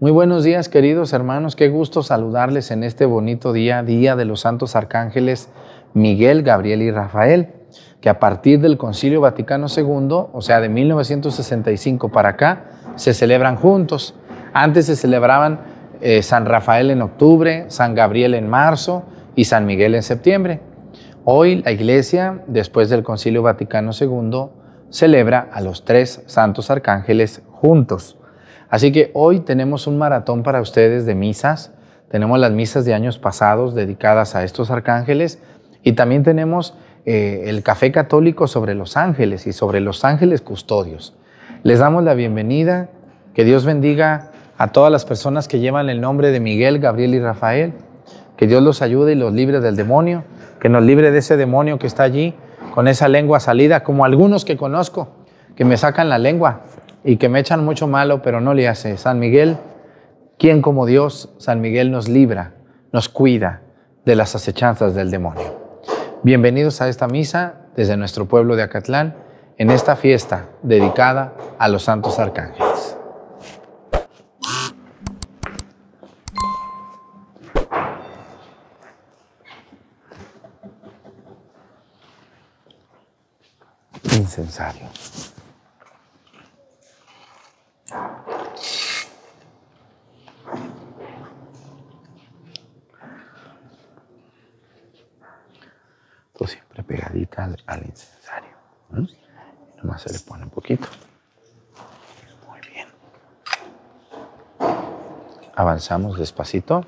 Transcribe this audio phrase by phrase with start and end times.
[0.00, 1.56] Muy buenos días, queridos hermanos.
[1.56, 5.50] Qué gusto saludarles en este bonito día, Día de los Santos Arcángeles
[5.92, 7.48] Miguel, Gabriel y Rafael,
[8.00, 12.64] que a partir del Concilio Vaticano II, o sea, de 1965 para acá,
[12.96, 14.14] se celebran juntos.
[14.54, 15.60] Antes se celebraban
[16.00, 19.02] eh, San Rafael en octubre, San Gabriel en marzo
[19.36, 20.62] y San Miguel en septiembre.
[21.26, 24.46] Hoy la Iglesia, después del Concilio Vaticano II,
[24.88, 28.16] celebra a los tres santos arcángeles juntos.
[28.70, 31.72] Así que hoy tenemos un maratón para ustedes de misas.
[32.08, 35.40] Tenemos las misas de años pasados dedicadas a estos arcángeles
[35.82, 41.14] y también tenemos eh, el café católico sobre los ángeles y sobre los ángeles custodios.
[41.64, 42.88] Les damos la bienvenida.
[43.34, 47.20] Que Dios bendiga a todas las personas que llevan el nombre de Miguel, Gabriel y
[47.20, 47.72] Rafael.
[48.36, 50.24] Que Dios los ayude y los libre del demonio.
[50.60, 52.34] Que nos libre de ese demonio que está allí
[52.72, 55.08] con esa lengua salida, como algunos que conozco,
[55.56, 56.62] que me sacan la lengua
[57.04, 58.96] y que me echan mucho malo, pero no le hace.
[58.96, 59.56] San Miguel,
[60.38, 62.54] quien como Dios, San Miguel nos libra,
[62.92, 63.62] nos cuida
[64.04, 65.60] de las acechanzas del demonio.
[66.22, 69.16] Bienvenidos a esta misa desde nuestro pueblo de Acatlán,
[69.56, 72.96] en esta fiesta dedicada a los santos arcángeles.
[84.16, 84.86] Incensario.
[96.46, 98.56] Siempre pegadita al, incensario.
[99.82, 100.86] Nomás se le pone un poquito.
[102.48, 102.88] Muy bien.
[105.54, 106.84] Avanzamos despacito.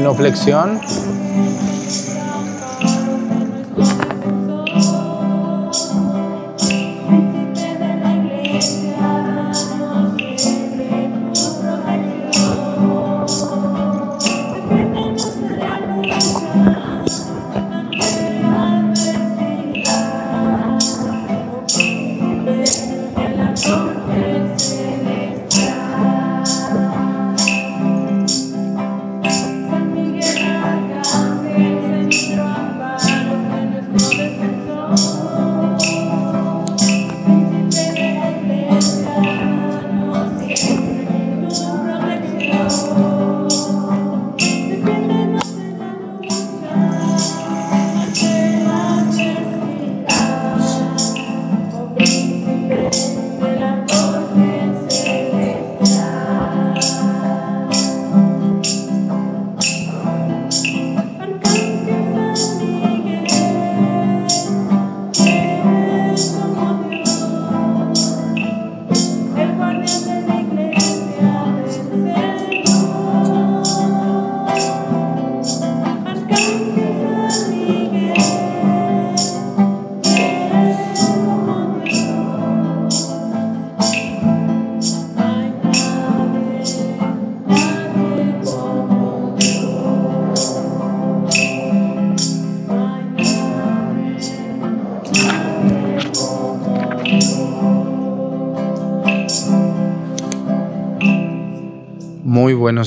[0.00, 0.80] Genuflexión.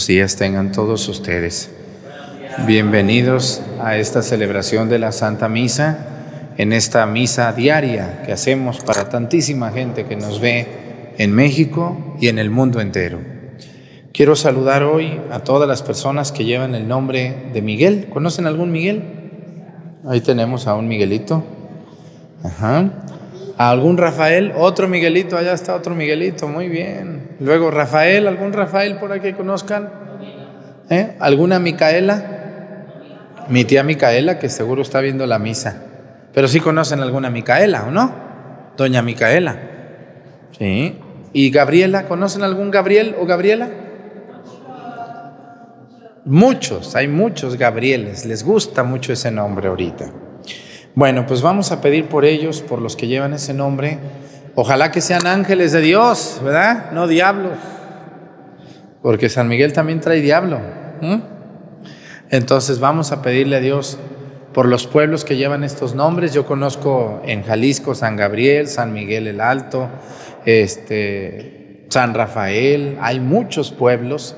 [0.03, 1.69] Buenos días tengan todos ustedes.
[2.67, 5.97] Bienvenidos a esta celebración de la Santa Misa,
[6.57, 12.27] en esta misa diaria que hacemos para tantísima gente que nos ve en México y
[12.27, 13.21] en el mundo entero.
[14.11, 18.07] Quiero saludar hoy a todas las personas que llevan el nombre de Miguel.
[18.11, 19.03] ¿Conocen algún Miguel?
[20.05, 21.45] Ahí tenemos a un Miguelito.
[22.43, 23.05] Ajá.
[23.57, 24.51] ¿A algún Rafael?
[24.57, 27.22] Otro Miguelito, allá está otro Miguelito, muy bien.
[27.39, 29.89] Luego Rafael, ¿algún Rafael por aquí conozcan?
[30.89, 31.15] ¿Eh?
[31.19, 32.85] ¿Alguna Micaela?
[33.49, 35.81] Mi tía Micaela, que seguro está viendo la misa.
[36.33, 38.13] Pero sí conocen alguna Micaela, ¿o no?
[38.77, 39.57] Doña Micaela.
[40.57, 40.99] Sí.
[41.33, 42.03] ¿Y Gabriela?
[42.03, 43.69] ¿Conocen algún Gabriel o Gabriela?
[46.25, 48.25] Muchos, hay muchos Gabrieles.
[48.25, 50.11] Les gusta mucho ese nombre ahorita.
[50.95, 53.97] Bueno, pues vamos a pedir por ellos, por los que llevan ese nombre
[54.55, 56.91] Ojalá que sean ángeles de Dios, ¿verdad?
[56.91, 57.57] No diablos.
[59.01, 60.59] Porque San Miguel también trae diablo.
[62.29, 63.97] Entonces vamos a pedirle a Dios
[64.53, 66.33] por los pueblos que llevan estos nombres.
[66.33, 69.89] Yo conozco en Jalisco San Gabriel, San Miguel el Alto,
[70.45, 72.97] este, San Rafael.
[73.01, 74.35] Hay muchos pueblos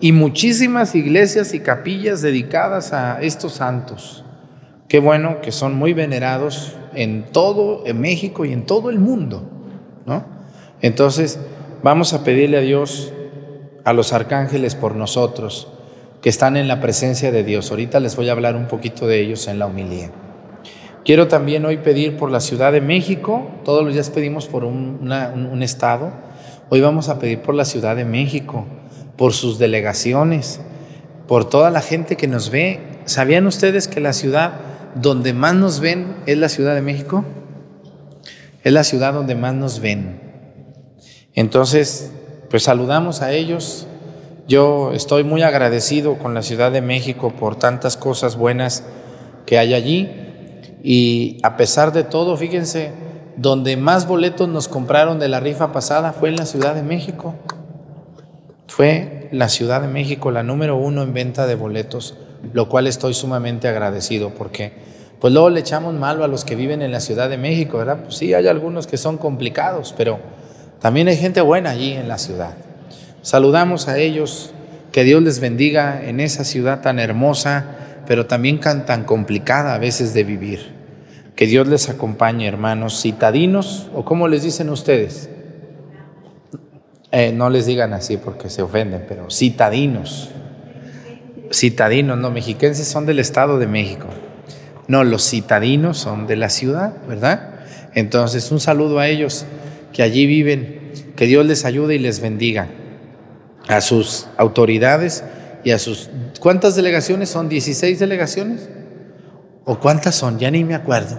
[0.00, 4.24] y muchísimas iglesias y capillas dedicadas a estos santos.
[4.88, 9.57] Qué bueno que son muy venerados en todo en México y en todo el mundo,
[10.80, 11.38] Entonces,
[11.82, 13.12] vamos a pedirle a Dios,
[13.84, 15.68] a los arcángeles por nosotros,
[16.22, 17.70] que están en la presencia de Dios.
[17.70, 20.10] Ahorita les voy a hablar un poquito de ellos en la humilía.
[21.04, 25.10] Quiero también hoy pedir por la Ciudad de México, todos los días pedimos por un,
[25.50, 26.12] un estado,
[26.68, 28.66] hoy vamos a pedir por la Ciudad de México,
[29.16, 30.60] por sus delegaciones,
[31.26, 32.80] por toda la gente que nos ve.
[33.06, 34.52] ¿Sabían ustedes que la ciudad
[34.94, 37.24] donde más nos ven es la Ciudad de México?
[38.68, 40.20] Es la ciudad donde más nos ven.
[41.32, 42.12] Entonces,
[42.50, 43.86] pues saludamos a ellos.
[44.46, 48.84] Yo estoy muy agradecido con la Ciudad de México por tantas cosas buenas
[49.46, 50.10] que hay allí.
[50.82, 52.92] Y a pesar de todo, fíjense,
[53.38, 57.36] donde más boletos nos compraron de la rifa pasada fue en la Ciudad de México.
[58.66, 62.18] Fue la Ciudad de México la número uno en venta de boletos,
[62.52, 64.74] lo cual estoy sumamente agradecido porque
[65.20, 67.98] pues luego le echamos malo a los que viven en la Ciudad de México, ¿verdad?
[68.04, 70.20] Pues sí, hay algunos que son complicados, pero
[70.80, 72.54] también hay gente buena allí en la ciudad.
[73.22, 74.52] Saludamos a ellos,
[74.92, 77.64] que Dios les bendiga en esa ciudad tan hermosa,
[78.06, 80.78] pero también tan complicada a veces de vivir.
[81.34, 85.28] Que Dios les acompañe, hermanos, citadinos, o como les dicen ustedes.
[87.10, 90.30] Eh, no les digan así porque se ofenden, pero citadinos.
[91.52, 94.06] Citadinos, no, mexiquenses son del Estado de México.
[94.88, 97.50] No, los citadinos son de la ciudad, ¿verdad?
[97.94, 99.44] Entonces, un saludo a ellos
[99.92, 102.68] que allí viven, que Dios les ayude y les bendiga.
[103.68, 105.24] A sus autoridades
[105.62, 106.08] y a sus...
[106.40, 107.50] ¿Cuántas delegaciones son?
[107.50, 108.70] ¿16 delegaciones?
[109.66, 110.38] ¿O cuántas son?
[110.38, 111.18] Ya ni me acuerdo.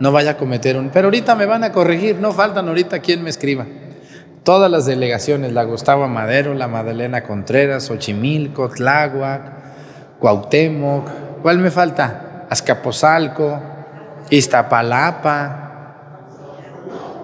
[0.00, 0.90] No vaya a cometer un...
[0.90, 3.64] Pero ahorita me van a corregir, no faltan ahorita quien me escriba.
[4.42, 11.08] Todas las delegaciones, la Gustavo Madero, la Madalena Contreras, Xochimilco, Tláhuac, Cuauhtémoc,
[11.42, 12.33] ¿cuál me falta?
[12.50, 13.60] Azcapotzalco,
[14.30, 15.64] Iztapalapa,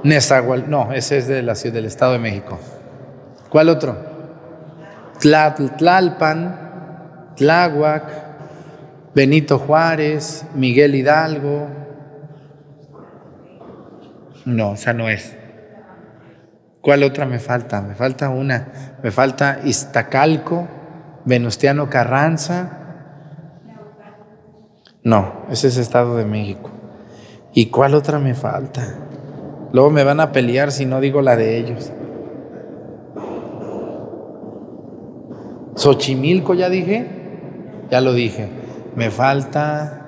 [0.03, 2.59] Nezahual, no, ese es la ciudad del Estado de México.
[3.51, 3.97] ¿Cuál otro?
[5.19, 6.71] Tlalpan,
[7.37, 8.05] Tláhuac,
[9.15, 11.69] Benito Juárez, Miguel Hidalgo.
[14.47, 15.37] No, esa no es.
[16.81, 17.83] ¿Cuál otra me falta?
[17.83, 18.97] Me falta una.
[19.03, 20.67] Me falta Iztacalco,
[21.27, 22.80] Venustiano Carranza.
[25.03, 26.71] No, ese es Estado de México.
[27.53, 28.97] ¿Y cuál otra me falta?
[29.73, 31.93] Luego me van a pelear si no digo la de ellos.
[35.75, 37.07] Xochimilco ya dije,
[37.91, 38.49] ya lo dije.
[38.95, 40.01] Me falta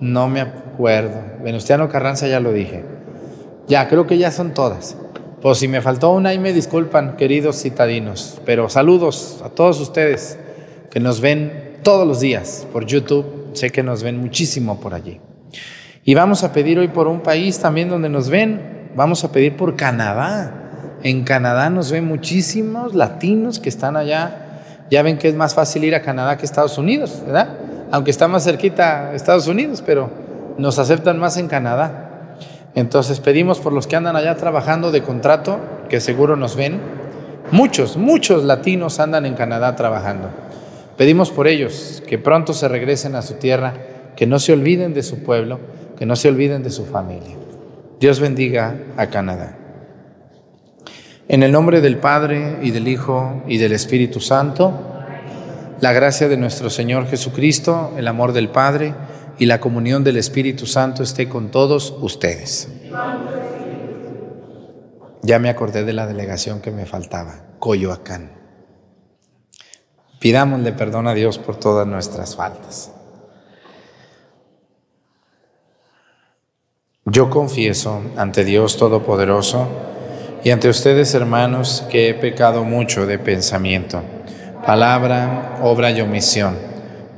[0.00, 1.22] No me acuerdo.
[1.44, 2.84] Venustiano Carranza ya lo dije.
[3.68, 4.96] Ya, creo que ya son todas.
[5.42, 8.40] Pues si me faltó una, ahí me disculpan, queridos citadinos.
[8.44, 10.38] Pero saludos a todos ustedes
[10.90, 13.24] que nos ven todos los días por YouTube.
[13.54, 15.20] Sé que nos ven muchísimo por allí.
[16.04, 18.90] Y vamos a pedir hoy por un país también donde nos ven.
[18.94, 20.98] Vamos a pedir por Canadá.
[21.02, 24.86] En Canadá nos ven muchísimos latinos que están allá.
[24.90, 27.56] Ya ven que es más fácil ir a Canadá que a Estados Unidos, ¿verdad?
[27.90, 30.10] aunque está más cerquita Estados Unidos, pero
[30.58, 32.09] nos aceptan más en Canadá.
[32.74, 35.58] Entonces pedimos por los que andan allá trabajando de contrato,
[35.88, 36.80] que seguro nos ven.
[37.50, 40.28] Muchos, muchos latinos andan en Canadá trabajando.
[40.96, 43.74] Pedimos por ellos que pronto se regresen a su tierra,
[44.14, 45.58] que no se olviden de su pueblo,
[45.98, 47.36] que no se olviden de su familia.
[47.98, 49.56] Dios bendiga a Canadá.
[51.28, 54.72] En el nombre del Padre y del Hijo y del Espíritu Santo,
[55.80, 58.94] la gracia de nuestro Señor Jesucristo, el amor del Padre
[59.40, 62.68] y la comunión del Espíritu Santo esté con todos ustedes.
[65.22, 68.30] Ya me acordé de la delegación que me faltaba, Coyoacán.
[70.20, 72.92] Pidámosle perdón a Dios por todas nuestras faltas.
[77.06, 79.66] Yo confieso ante Dios Todopoderoso
[80.44, 84.02] y ante ustedes, hermanos, que he pecado mucho de pensamiento
[84.64, 86.69] palabra, obra y omisión.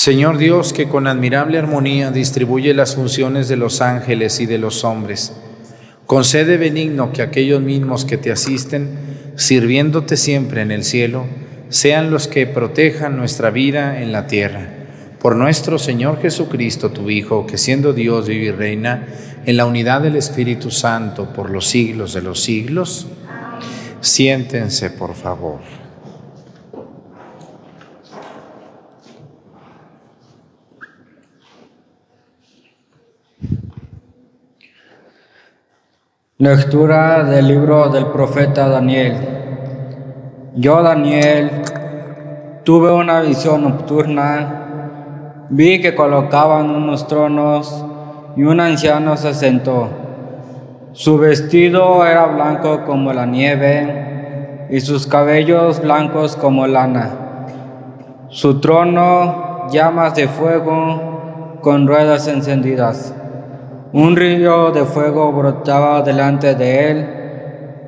[0.00, 4.82] Señor Dios, que con admirable armonía distribuye las funciones de los ángeles y de los
[4.82, 5.34] hombres,
[6.06, 8.96] concede benigno que aquellos mismos que te asisten,
[9.36, 11.26] sirviéndote siempre en el cielo,
[11.68, 14.70] sean los que protejan nuestra vida en la tierra.
[15.20, 19.06] Por nuestro Señor Jesucristo, tu Hijo, que siendo Dios vive y reina
[19.44, 23.06] en la unidad del Espíritu Santo por los siglos de los siglos.
[24.00, 25.79] Siéntense, por favor.
[36.40, 39.14] Lectura del libro del profeta Daniel.
[40.56, 41.50] Yo, Daniel,
[42.64, 45.44] tuve una visión nocturna.
[45.50, 47.84] Vi que colocaban unos tronos
[48.36, 49.90] y un anciano se sentó.
[50.92, 57.10] Su vestido era blanco como la nieve y sus cabellos blancos como lana.
[58.30, 63.14] Su trono llamas de fuego con ruedas encendidas.
[63.92, 67.06] Un río de fuego brotaba delante de él.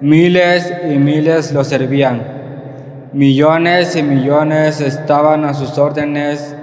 [0.01, 2.23] Miles y miles lo servían.
[3.13, 6.57] Millones y millones estaban a sus órdenes.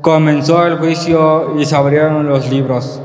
[0.00, 3.02] Comenzó el juicio y se abrieron los libros.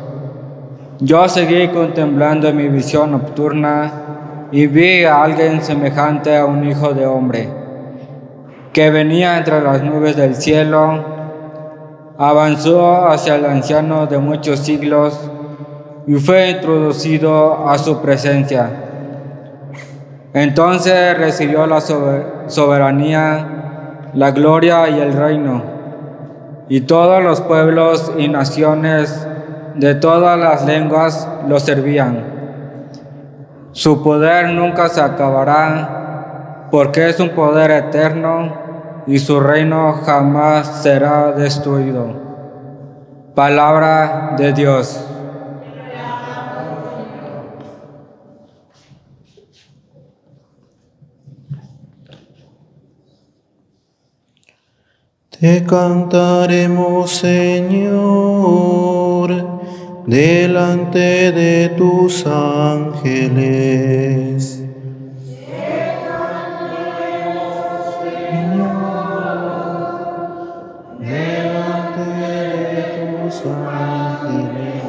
[0.99, 7.05] Yo seguí contemplando mi visión nocturna y vi a alguien semejante a un hijo de
[7.05, 7.49] hombre,
[8.73, 11.05] que venía entre las nubes del cielo,
[12.17, 15.31] avanzó hacia el anciano de muchos siglos,
[16.07, 18.69] y fue introducido a su presencia.
[20.33, 25.63] Entonces recibió la soberanía, la gloria y el reino,
[26.67, 29.27] y todos los pueblos y naciones
[29.75, 32.23] de todas las lenguas lo servían.
[33.71, 38.53] Su poder nunca se acabará, porque es un poder eterno
[39.07, 42.13] y su reino jamás será destruido.
[43.33, 45.05] Palabra de Dios.
[55.39, 58.49] Te cantaremos, Señor,
[60.05, 63.01] delante de tus ángeles.
[65.25, 67.39] Te cantaremos,
[68.03, 68.99] Señor,
[70.99, 72.03] delante
[72.75, 73.35] de tus
[73.71, 74.83] ángeles.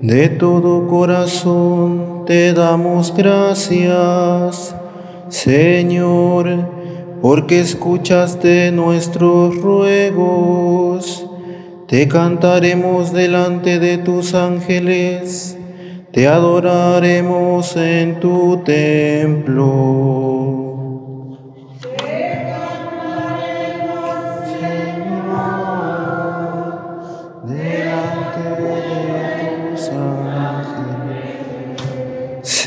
[0.00, 4.76] De todo corazón te damos gracias,
[5.28, 6.77] Señor
[7.20, 11.26] porque escuchaste nuestros ruegos.
[11.86, 15.56] Te cantaremos delante de tus ángeles,
[16.12, 20.58] te adoraremos en tu templo.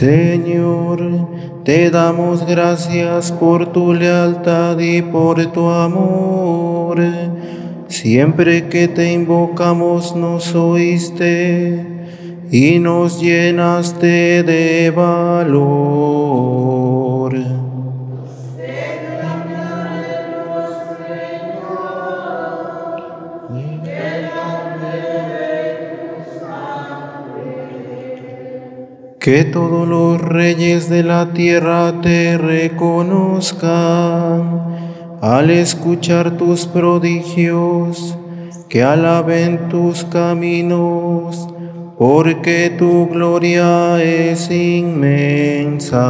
[0.01, 1.27] Señor,
[1.63, 6.99] te damos gracias por tu lealtad y por tu amor.
[7.87, 11.85] Siempre que te invocamos nos oíste
[12.51, 15.71] y nos llenaste de valor.
[29.21, 33.69] Que todos los reyes de la tierra te reconozcan
[35.21, 38.17] al escuchar tus prodigios,
[38.67, 41.47] que alaben tus caminos,
[41.99, 46.01] porque tu gloria es inmensa.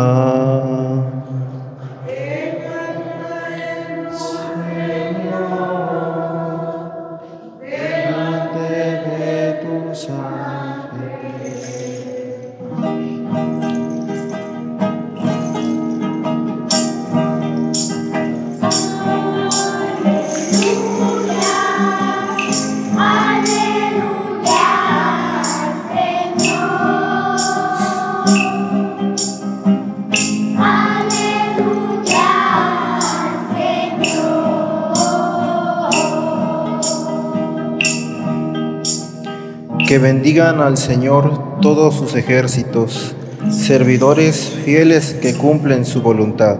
[39.91, 43.13] Que bendigan al Señor todos sus ejércitos,
[43.49, 46.59] servidores fieles que cumplen su voluntad.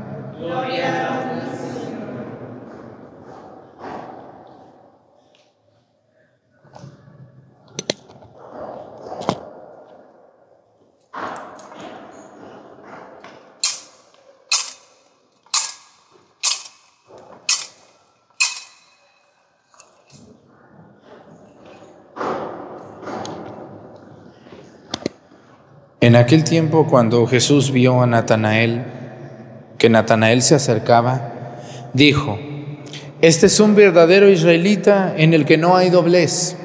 [26.11, 28.83] En aquel tiempo, cuando Jesús vio a Natanael,
[29.77, 31.31] que Natanael se acercaba,
[31.93, 32.37] dijo,
[33.21, 36.57] Este es un verdadero israelita en el que no hay doblez.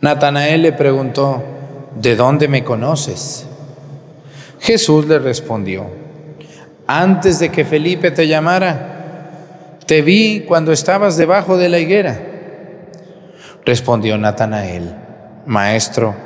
[0.00, 1.42] Natanael le preguntó,
[2.00, 3.44] ¿de dónde me conoces?
[4.60, 5.86] Jesús le respondió,
[6.86, 12.20] antes de que Felipe te llamara, te vi cuando estabas debajo de la higuera.
[13.64, 14.94] Respondió Natanael,
[15.44, 16.25] Maestro,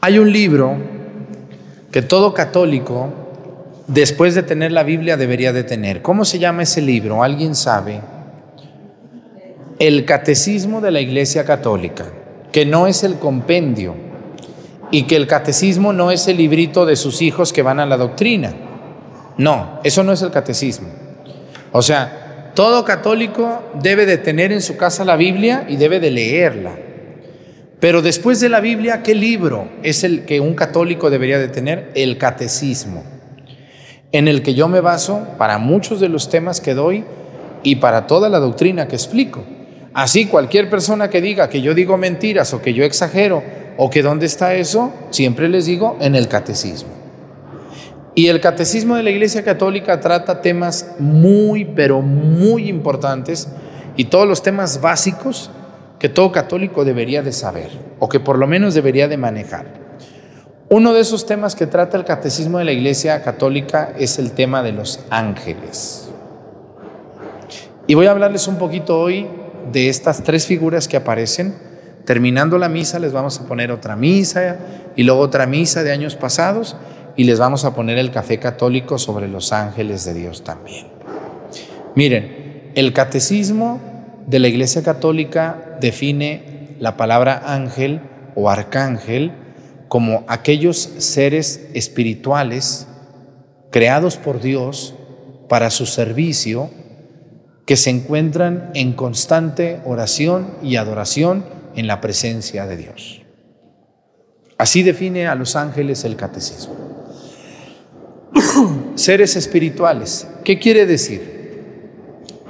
[0.00, 0.76] Hay un libro
[1.90, 3.08] que todo católico,
[3.88, 6.02] después de tener la Biblia, debería de tener.
[6.02, 7.24] ¿Cómo se llama ese libro?
[7.24, 8.00] ¿Alguien sabe?
[9.80, 12.06] El Catecismo de la Iglesia Católica,
[12.52, 13.96] que no es el compendio
[14.92, 17.96] y que el catecismo no es el librito de sus hijos que van a la
[17.96, 18.54] doctrina.
[19.36, 20.88] No, eso no es el catecismo.
[21.72, 26.10] O sea, todo católico debe de tener en su casa la Biblia y debe de
[26.10, 26.72] leerla.
[27.80, 31.92] Pero después de la Biblia, ¿qué libro es el que un católico debería de tener?
[31.94, 33.04] El catecismo,
[34.10, 37.04] en el que yo me baso para muchos de los temas que doy
[37.62, 39.44] y para toda la doctrina que explico.
[39.94, 43.42] Así cualquier persona que diga que yo digo mentiras o que yo exagero
[43.76, 46.90] o que dónde está eso, siempre les digo en el catecismo.
[48.16, 53.48] Y el catecismo de la Iglesia Católica trata temas muy, pero muy importantes
[53.96, 55.52] y todos los temas básicos
[55.98, 59.66] que todo católico debería de saber o que por lo menos debería de manejar.
[60.70, 64.62] Uno de esos temas que trata el catecismo de la Iglesia Católica es el tema
[64.62, 66.10] de los ángeles.
[67.86, 69.26] Y voy a hablarles un poquito hoy
[69.72, 71.54] de estas tres figuras que aparecen.
[72.04, 74.58] Terminando la misa les vamos a poner otra misa
[74.94, 76.76] y luego otra misa de años pasados
[77.16, 80.86] y les vamos a poner el café católico sobre los ángeles de Dios también.
[81.94, 83.97] Miren, el catecismo
[84.28, 88.02] de la Iglesia Católica define la palabra ángel
[88.34, 89.32] o arcángel
[89.88, 92.86] como aquellos seres espirituales
[93.70, 94.94] creados por Dios
[95.48, 96.70] para su servicio
[97.64, 103.22] que se encuentran en constante oración y adoración en la presencia de Dios.
[104.58, 106.76] Así define a los ángeles el catecismo.
[108.94, 111.38] seres espirituales, ¿qué quiere decir?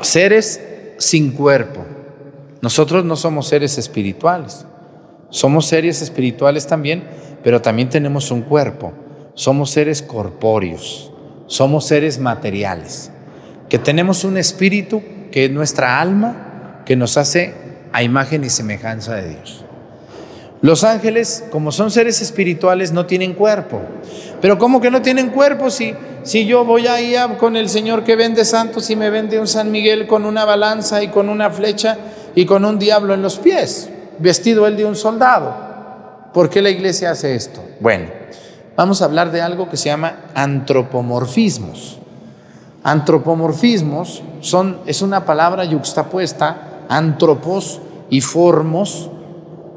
[0.00, 0.60] Seres
[0.98, 1.84] sin cuerpo.
[2.60, 4.66] Nosotros no somos seres espirituales.
[5.30, 7.04] Somos seres espirituales también,
[7.42, 8.92] pero también tenemos un cuerpo.
[9.34, 11.12] Somos seres corpóreos.
[11.46, 13.10] Somos seres materiales.
[13.68, 17.54] Que tenemos un espíritu que es nuestra alma, que nos hace
[17.92, 19.64] a imagen y semejanza de Dios.
[20.60, 23.80] Los ángeles, como son seres espirituales, no tienen cuerpo.
[24.40, 28.16] Pero ¿cómo que no tienen cuerpo si, si yo voy ahí con el Señor que
[28.16, 31.96] vende santos y me vende un San Miguel con una balanza y con una flecha
[32.34, 35.68] y con un diablo en los pies, vestido él de un soldado?
[36.32, 37.64] ¿Por qué la iglesia hace esto?
[37.80, 38.06] Bueno,
[38.76, 41.98] vamos a hablar de algo que se llama antropomorfismos.
[42.84, 49.10] Antropomorfismos son, es una palabra yuxtapuesta, antropos y formos,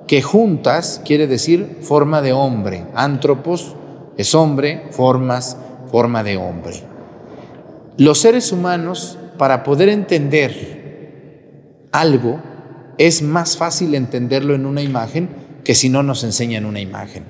[0.08, 2.86] que juntas quiere decir forma de hombre.
[2.93, 3.76] Antropos
[4.22, 5.58] es hombre, formas,
[5.92, 6.76] forma de hombre.
[7.98, 12.40] Los seres humanos, para poder entender algo,
[12.98, 15.30] es más fácil entenderlo en una imagen
[15.64, 17.24] que si no nos enseñan una imagen.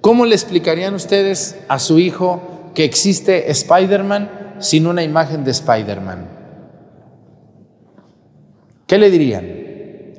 [0.00, 6.28] ¿Cómo le explicarían ustedes a su hijo que existe Spider-Man sin una imagen de Spider-Man?
[8.86, 9.44] ¿Qué le dirían?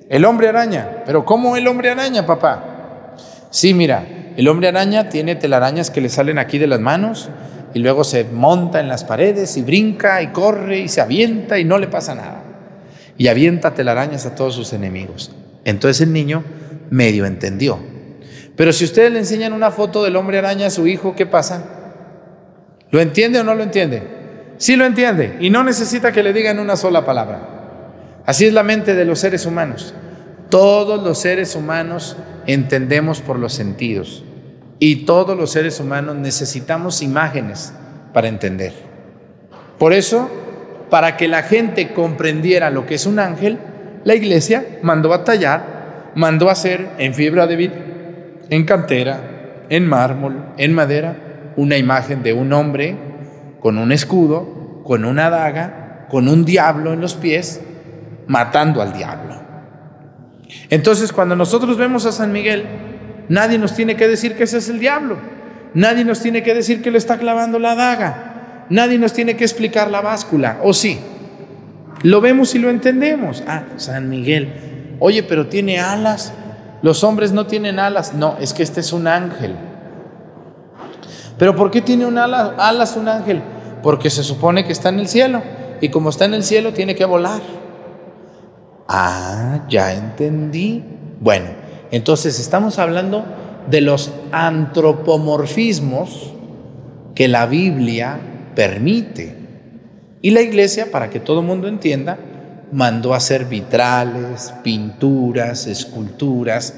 [0.10, 1.04] El hombre araña.
[1.06, 3.13] Pero ¿cómo el hombre araña, papá?
[3.50, 7.30] Sí, mira, el hombre araña tiene telarañas que le salen aquí de las manos
[7.73, 11.65] y luego se monta en las paredes y brinca y corre y se avienta y
[11.65, 12.43] no le pasa nada.
[13.19, 15.32] y avienta telarañas a todos sus enemigos.
[15.65, 16.43] Entonces el niño
[16.91, 17.80] medio entendió.
[18.56, 21.65] Pero si ustedes le enseñan una foto del hombre araña a su hijo, ¿qué pasa?
[22.91, 24.04] ¿Lo entiende o no lo entiende?
[24.58, 28.21] Sí lo entiende y no necesita que le digan una sola palabra.
[28.23, 29.95] Así es la mente de los seres humanos.
[30.49, 34.23] Todos los seres humanos entendemos por los sentidos
[34.79, 37.73] y todos los seres humanos necesitamos imágenes
[38.13, 38.73] para entender.
[39.77, 40.29] Por eso,
[40.89, 43.60] para que la gente comprendiera lo que es un ángel,
[44.05, 47.71] la iglesia mandó a tallar, mandó a hacer en fibra de vid,
[48.49, 52.95] en cantera, en mármol, en madera, una imagen de un hombre
[53.60, 57.60] con un escudo, con una daga, con un diablo en los pies,
[58.27, 59.46] matando al diablo.
[60.69, 62.65] Entonces, cuando nosotros vemos a San Miguel,
[63.29, 65.17] nadie nos tiene que decir que ese es el diablo.
[65.73, 68.65] Nadie nos tiene que decir que le está clavando la daga.
[68.69, 70.60] Nadie nos tiene que explicar la báscula.
[70.63, 70.99] ¿O sí?
[72.03, 73.43] Lo vemos y lo entendemos.
[73.47, 74.95] Ah, San Miguel.
[74.99, 76.33] Oye, pero tiene alas.
[76.81, 78.13] Los hombres no tienen alas.
[78.13, 79.55] No, es que este es un ángel.
[81.38, 83.41] ¿Pero por qué tiene un alas un ángel?
[83.83, 85.41] Porque se supone que está en el cielo.
[85.81, 87.41] Y como está en el cielo, tiene que volar.
[88.88, 90.84] Ah, ya entendí.
[91.19, 91.47] Bueno,
[91.91, 93.26] entonces estamos hablando
[93.69, 96.32] de los antropomorfismos
[97.13, 98.19] que la Biblia
[98.56, 99.36] permite.
[100.21, 102.17] Y la iglesia, para que todo el mundo entienda,
[102.71, 106.76] mandó hacer vitrales, pinturas, esculturas,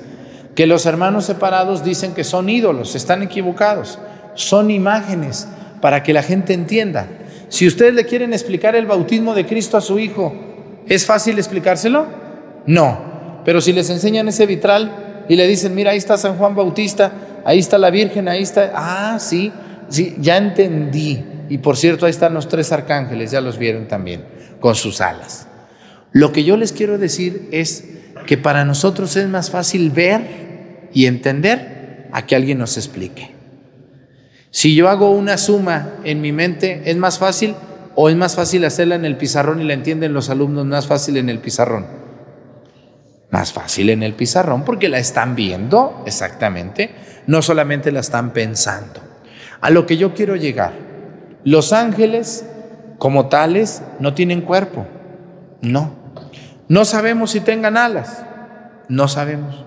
[0.55, 3.99] que los hermanos separados dicen que son ídolos, están equivocados,
[4.35, 5.47] son imágenes
[5.81, 7.07] para que la gente entienda.
[7.49, 10.48] Si ustedes le quieren explicar el bautismo de Cristo a su hijo,
[10.87, 12.07] ¿es fácil explicárselo?
[12.65, 16.55] No, pero si les enseñan ese vitral y le dicen, mira, ahí está San Juan
[16.55, 17.11] Bautista,
[17.45, 19.51] ahí está la Virgen, ahí está, ah, sí,
[19.89, 21.23] sí, ya entendí.
[21.49, 24.23] Y por cierto, ahí están los tres arcángeles, ya los vieron también,
[24.59, 25.47] con sus alas.
[26.11, 27.85] Lo que yo les quiero decir es
[28.25, 33.31] que para nosotros es más fácil ver y entender a que alguien nos explique.
[34.51, 37.55] Si yo hago una suma en mi mente, ¿es más fácil
[38.01, 41.17] o es más fácil hacerla en el pizarrón y la entienden los alumnos más fácil
[41.17, 41.85] en el pizarrón?
[43.29, 46.95] Más fácil en el pizarrón porque la están viendo exactamente,
[47.27, 49.01] no solamente la están pensando.
[49.59, 50.71] A lo que yo quiero llegar,
[51.43, 52.45] los ángeles
[52.99, 54.87] como tales no tienen cuerpo,
[55.59, 55.93] no.
[56.69, 58.23] No sabemos si tengan alas,
[58.87, 59.65] no sabemos.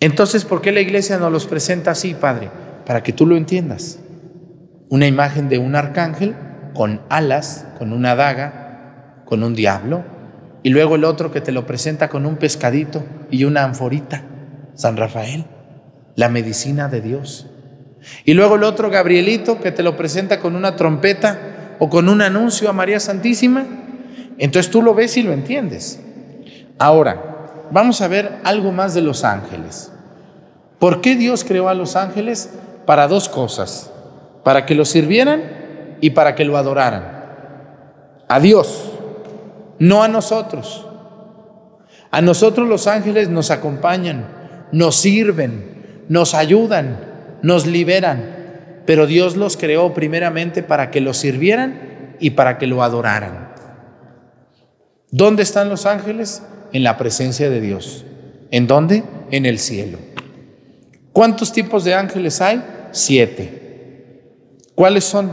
[0.00, 2.50] Entonces, ¿por qué la iglesia nos los presenta así, Padre?
[2.84, 4.00] Para que tú lo entiendas.
[4.90, 6.34] Una imagen de un arcángel
[6.74, 10.02] con alas, con una daga, con un diablo,
[10.64, 14.22] y luego el otro que te lo presenta con un pescadito y una anforita,
[14.74, 15.44] San Rafael,
[16.16, 17.46] la medicina de Dios.
[18.24, 22.20] Y luego el otro Gabrielito que te lo presenta con una trompeta o con un
[22.20, 23.64] anuncio a María Santísima.
[24.38, 26.00] Entonces tú lo ves y lo entiendes.
[26.78, 29.92] Ahora, vamos a ver algo más de los ángeles.
[30.80, 32.50] ¿Por qué Dios creó a los ángeles?
[32.86, 33.92] Para dos cosas.
[34.44, 37.20] Para que lo sirvieran y para que lo adoraran.
[38.28, 38.90] A Dios
[39.80, 40.86] no a nosotros.
[42.12, 44.26] A nosotros los ángeles nos acompañan,
[44.70, 46.98] nos sirven, nos ayudan,
[47.42, 52.82] nos liberan, pero Dios los creó primeramente para que los sirvieran y para que lo
[52.82, 53.54] adoraran.
[55.10, 56.42] ¿Dónde están los ángeles?
[56.72, 58.04] En la presencia de Dios.
[58.50, 59.02] ¿En dónde?
[59.30, 59.98] En el cielo.
[61.12, 62.62] ¿Cuántos tipos de ángeles hay?
[62.92, 63.59] Siete.
[64.80, 65.30] ¿Cuáles son?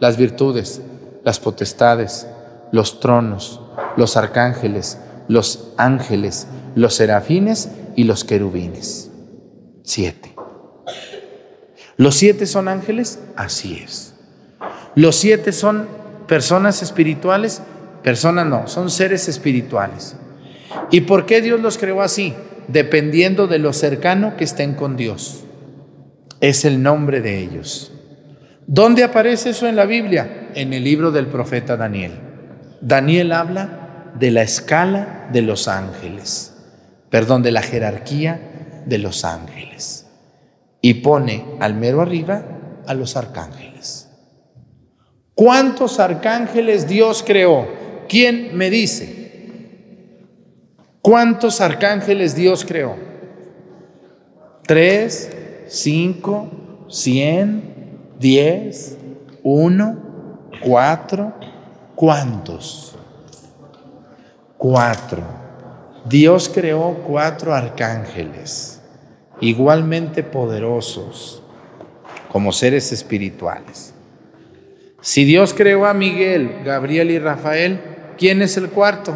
[0.00, 0.82] Las virtudes,
[1.24, 2.26] las potestades,
[2.72, 3.62] los tronos,
[3.96, 9.10] los arcángeles, los ángeles, los serafines y los querubines.
[9.82, 10.36] Siete.
[11.96, 13.18] ¿Los siete son ángeles?
[13.34, 14.12] Así es.
[14.94, 15.88] ¿Los siete son
[16.28, 17.62] personas espirituales?
[18.02, 20.16] Personas no, son seres espirituales.
[20.90, 22.34] ¿Y por qué Dios los creó así?
[22.68, 25.44] Dependiendo de lo cercano que estén con Dios.
[26.42, 27.94] Es el nombre de ellos.
[28.66, 30.50] ¿Dónde aparece eso en la Biblia?
[30.54, 32.12] En el libro del profeta Daniel.
[32.80, 36.54] Daniel habla de la escala de los ángeles,
[37.08, 40.06] perdón, de la jerarquía de los ángeles.
[40.80, 44.08] Y pone al mero arriba a los arcángeles.
[45.34, 47.68] ¿Cuántos arcángeles Dios creó?
[48.08, 50.24] ¿Quién me dice?
[51.02, 52.96] ¿Cuántos arcángeles Dios creó?
[54.66, 55.30] ¿Tres?
[55.68, 56.86] ¿Cinco?
[56.88, 57.75] ¿Cien?
[58.18, 58.96] ¿Diez?
[59.42, 60.48] ¿Uno?
[60.60, 61.34] ¿Cuatro?
[61.94, 62.96] ¿Cuántos?
[64.58, 65.22] cuatro.
[66.06, 68.80] Dios creó cuatro arcángeles,
[69.40, 71.42] igualmente poderosos
[72.30, 73.92] como seres espirituales.
[75.00, 77.80] Si Dios creó a Miguel, Gabriel y Rafael,
[78.18, 79.14] ¿Quién es el cuarto?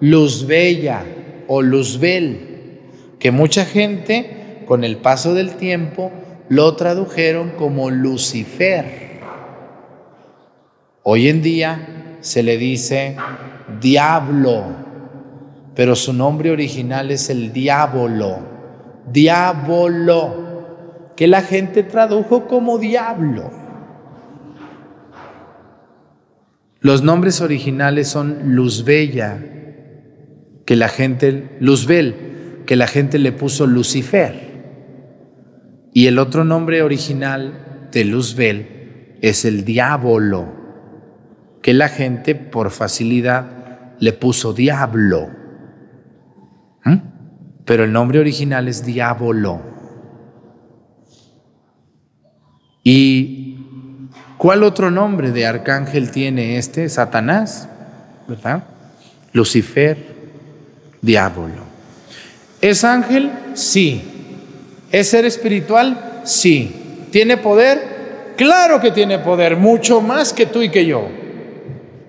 [0.00, 1.02] Luzbella
[1.46, 2.80] o Luzbel,
[3.18, 6.12] que mucha gente con el paso del tiempo
[6.48, 9.18] lo tradujeron como Lucifer.
[11.02, 13.16] Hoy en día se le dice
[13.80, 14.64] diablo,
[15.74, 18.38] pero su nombre original es el diablo,
[19.10, 20.48] diablo,
[21.16, 23.50] que la gente tradujo como diablo.
[26.80, 29.38] Los nombres originales son Luzbella,
[30.64, 34.47] que la gente, Luzbel, que la gente le puso Lucifer.
[35.92, 40.46] Y el otro nombre original de Luzbel es el diablo,
[41.62, 45.28] que la gente por facilidad le puso diablo.
[46.84, 46.96] ¿Mm?
[47.64, 49.62] Pero el nombre original es diablo.
[52.84, 53.58] ¿Y
[54.38, 56.88] cuál otro nombre de arcángel tiene este?
[56.88, 57.68] Satanás,
[58.26, 58.64] ¿verdad?
[59.32, 59.98] Lucifer,
[61.02, 61.64] diablo.
[62.60, 63.30] ¿Es ángel?
[63.54, 64.17] Sí.
[64.90, 66.22] ¿Es ser espiritual?
[66.24, 67.06] Sí.
[67.10, 68.34] ¿Tiene poder?
[68.36, 71.08] Claro que tiene poder, mucho más que tú y que yo.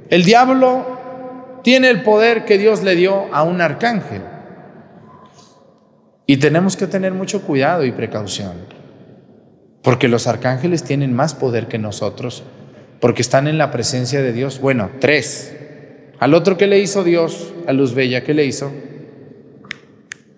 [0.10, 4.22] El diablo tiene el poder que Dios le dio a un arcángel.
[6.26, 8.54] Y tenemos que tener mucho cuidado y precaución,
[9.82, 12.44] porque los arcángeles tienen más poder que nosotros,
[13.00, 14.60] porque están en la presencia de Dios.
[14.60, 15.56] Bueno, tres.
[16.20, 18.72] Al otro que le hizo Dios, a Luz Bella, ¿qué le hizo?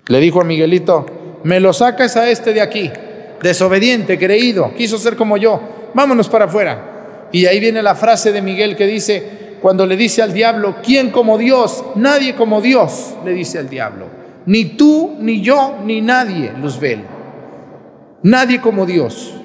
[0.08, 1.06] Le dijo a Miguelito,
[1.44, 2.92] me lo sacas a este de aquí,
[3.42, 5.62] desobediente, creído, quiso ser como yo,
[5.94, 7.28] vámonos para afuera.
[7.32, 11.12] Y ahí viene la frase de Miguel que dice, cuando le dice al diablo, ¿quién
[11.12, 11.84] como Dios?
[11.96, 14.08] Nadie como Dios, le dice al diablo.
[14.46, 17.04] Ni tú, ni yo, ni nadie, Luzbel.
[18.24, 19.36] Nadie como Dios.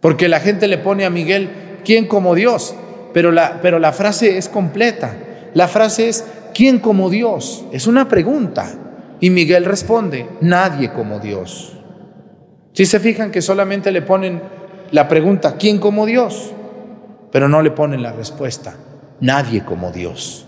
[0.00, 1.48] Porque la gente le pone a Miguel,
[1.84, 2.74] ¿quién como Dios?
[3.12, 5.14] Pero la, pero la frase es completa.
[5.54, 7.64] La frase es, ¿quién como Dios?
[7.70, 8.83] Es una pregunta.
[9.24, 11.72] Y Miguel responde, nadie como Dios.
[12.74, 14.42] Si se fijan que solamente le ponen
[14.90, 16.52] la pregunta, ¿quién como Dios?
[17.32, 18.74] Pero no le ponen la respuesta,
[19.20, 20.46] nadie como Dios.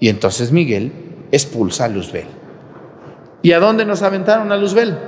[0.00, 0.90] Y entonces Miguel
[1.30, 2.24] expulsa a Luzbel.
[3.42, 4.98] ¿Y a dónde nos aventaron a Luzbel?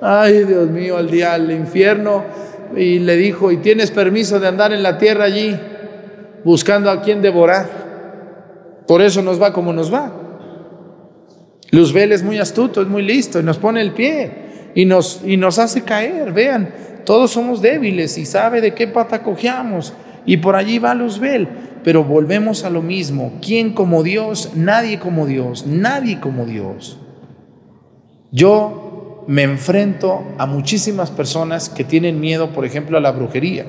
[0.00, 2.24] Ay, Dios mío, al día al infierno.
[2.74, 5.56] Y le dijo, ¿y tienes permiso de andar en la tierra allí
[6.42, 7.68] buscando a quien devorar?
[8.88, 10.25] Por eso nos va como nos va.
[11.70, 14.30] Luzbel es muy astuto, es muy listo y nos pone el pie
[14.74, 16.32] y nos, y nos hace caer.
[16.32, 16.70] Vean,
[17.04, 19.92] todos somos débiles y sabe de qué pata cojeamos.
[20.24, 21.48] Y por allí va Luzbel.
[21.82, 23.34] Pero volvemos a lo mismo.
[23.40, 24.52] ¿Quién como Dios?
[24.54, 25.66] Nadie como Dios.
[25.66, 26.98] Nadie como Dios.
[28.32, 33.66] Yo me enfrento a muchísimas personas que tienen miedo, por ejemplo, a la brujería.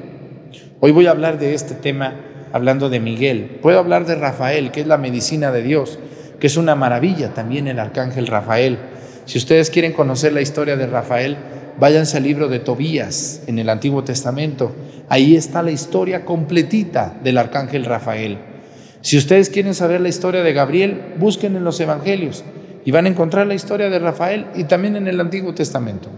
[0.79, 2.15] Hoy voy a hablar de este tema
[2.53, 3.59] hablando de Miguel.
[3.61, 5.99] Puedo hablar de Rafael, que es la medicina de Dios
[6.39, 8.77] que es una maravilla también el arcángel Rafael.
[9.25, 11.37] Si ustedes quieren conocer la historia de Rafael,
[11.79, 14.73] váyanse al libro de Tobías en el Antiguo Testamento.
[15.09, 18.37] Ahí está la historia completita del arcángel Rafael.
[19.01, 22.43] Si ustedes quieren saber la historia de Gabriel, busquen en los evangelios
[22.83, 26.09] y van a encontrar la historia de Rafael y también en el Antiguo Testamento.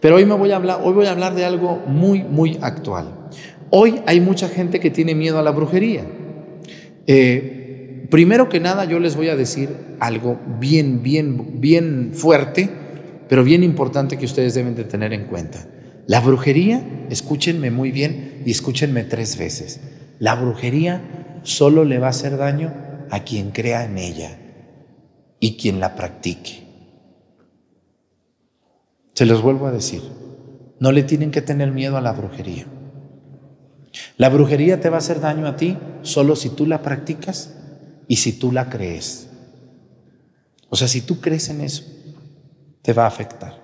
[0.00, 3.06] Pero hoy me voy a hablar, hoy voy a hablar de algo muy muy actual.
[3.68, 6.04] Hoy hay mucha gente que tiene miedo a la brujería.
[7.06, 7.59] Eh,
[8.10, 9.70] Primero que nada yo les voy a decir
[10.00, 12.68] algo bien, bien, bien fuerte,
[13.28, 15.64] pero bien importante que ustedes deben de tener en cuenta.
[16.08, 19.80] La brujería, escúchenme muy bien y escúchenme tres veces,
[20.18, 22.74] la brujería solo le va a hacer daño
[23.10, 24.36] a quien crea en ella
[25.38, 26.64] y quien la practique.
[29.14, 30.02] Se los vuelvo a decir,
[30.80, 32.66] no le tienen que tener miedo a la brujería.
[34.16, 37.59] La brujería te va a hacer daño a ti solo si tú la practicas
[38.10, 39.28] y si tú la crees.
[40.68, 41.84] O sea, si tú crees en eso,
[42.82, 43.62] te va a afectar.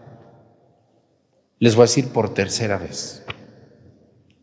[1.59, 3.25] Les voy a decir por tercera vez.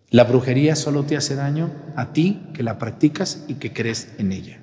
[0.10, 4.34] La brujería solo te hace daño a ti que la practicas y que crees en
[4.34, 4.62] ella.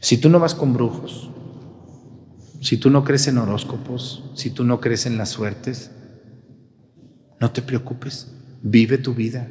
[0.00, 1.30] Si tú no vas con brujos,
[2.60, 5.92] si tú no crees en horóscopos, si tú no crees en las suertes,
[7.38, 9.48] no te preocupes, vive tu vida,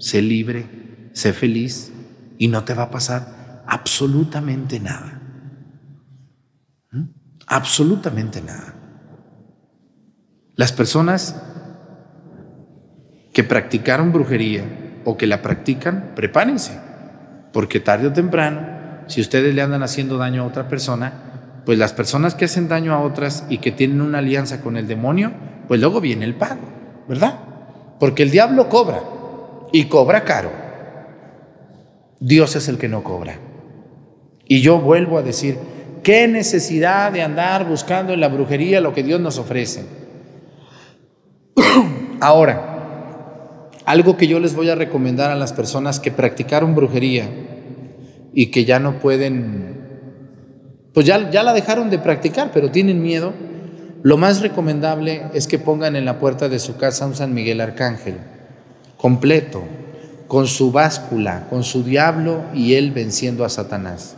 [0.00, 0.66] sé libre,
[1.12, 1.92] sé feliz
[2.38, 3.37] y no te va a pasar
[3.68, 5.20] absolutamente nada.
[6.90, 7.04] ¿Mm?
[7.46, 8.74] Absolutamente nada.
[10.56, 11.40] Las personas
[13.32, 14.64] que practicaron brujería
[15.04, 16.80] o que la practican, prepárense,
[17.52, 18.60] porque tarde o temprano,
[19.06, 22.94] si ustedes le andan haciendo daño a otra persona, pues las personas que hacen daño
[22.94, 25.32] a otras y que tienen una alianza con el demonio,
[25.68, 26.62] pues luego viene el pago,
[27.08, 27.38] ¿verdad?
[28.00, 29.02] Porque el diablo cobra.
[29.70, 30.50] y cobra caro.
[32.20, 33.38] Dios es el que no cobra.
[34.48, 35.58] Y yo vuelvo a decir,
[36.02, 39.84] ¿qué necesidad de andar buscando en la brujería lo que Dios nos ofrece?
[42.20, 47.28] Ahora, algo que yo les voy a recomendar a las personas que practicaron brujería
[48.32, 49.80] y que ya no pueden,
[50.94, 53.32] pues ya, ya la dejaron de practicar, pero tienen miedo,
[54.02, 57.60] lo más recomendable es que pongan en la puerta de su casa un San Miguel
[57.60, 58.16] Arcángel,
[58.96, 59.62] completo,
[60.26, 64.17] con su báscula, con su diablo y él venciendo a Satanás.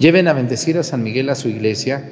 [0.00, 2.02] Lleven a bendecir a San Miguel a su iglesia,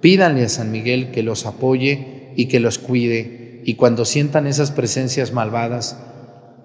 [0.00, 4.72] pídanle a San Miguel que los apoye y que los cuide, y cuando sientan esas
[4.72, 5.96] presencias malvadas,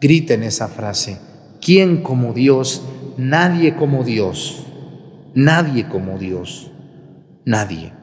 [0.02, 1.20] griten esa frase,
[1.62, 2.82] ¿quién como Dios?
[3.18, 4.66] Nadie como Dios,
[5.36, 6.72] nadie como Dios,
[7.46, 7.94] nadie.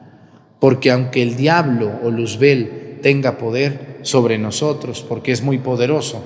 [0.61, 6.23] Porque aunque el diablo o Luzbel tenga poder sobre nosotros, porque es muy poderoso,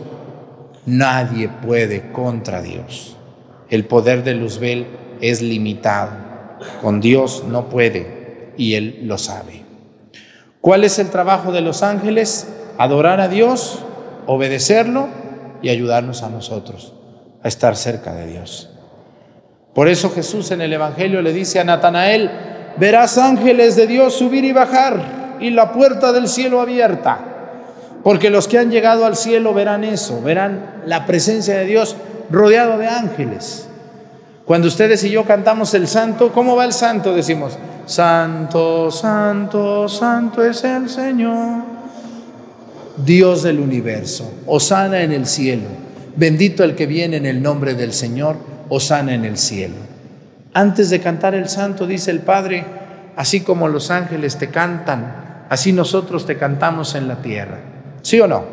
[0.87, 3.17] Nadie puede contra Dios.
[3.69, 4.87] El poder de Luzbel
[5.21, 6.11] es limitado.
[6.81, 9.63] Con Dios no puede y Él lo sabe.
[10.61, 12.47] ¿Cuál es el trabajo de los ángeles?
[12.77, 13.79] Adorar a Dios,
[14.25, 15.07] obedecerlo
[15.61, 16.93] y ayudarnos a nosotros
[17.43, 18.69] a estar cerca de Dios.
[19.73, 22.31] Por eso Jesús en el Evangelio le dice a Natanael,
[22.77, 27.19] verás ángeles de Dios subir y bajar y la puerta del cielo abierta.
[28.03, 31.95] Porque los que han llegado al cielo verán eso, verán la presencia de Dios
[32.29, 33.66] rodeado de ángeles.
[34.47, 37.13] Cuando ustedes y yo cantamos el santo, ¿cómo va el santo?
[37.13, 41.63] Decimos, santo, santo, santo es el Señor,
[42.95, 45.67] Dios del universo, osana en el cielo,
[46.15, 48.37] bendito el que viene en el nombre del Señor,
[48.69, 49.75] osana en el cielo.
[50.53, 52.63] Antes de cantar el santo, dice el Padre,
[53.17, 57.59] así como los ángeles te cantan, así nosotros te cantamos en la tierra.
[58.01, 58.45] ¿Sí o no?